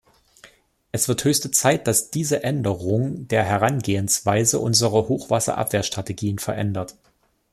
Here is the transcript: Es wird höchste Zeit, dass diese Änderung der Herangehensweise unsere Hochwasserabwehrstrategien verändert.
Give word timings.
Es 0.91 1.07
wird 1.07 1.23
höchste 1.23 1.51
Zeit, 1.51 1.85
dass 1.85 2.09
diese 2.09 2.41
Änderung 2.41 3.27
der 3.27 3.43
Herangehensweise 3.43 4.57
unsere 4.57 5.07
Hochwasserabwehrstrategien 5.09 6.39
verändert. 6.39 6.95